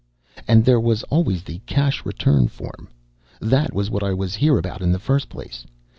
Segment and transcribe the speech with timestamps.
[0.47, 2.89] And there was always the cash return form.
[3.39, 5.63] That was what I was here about in the first place.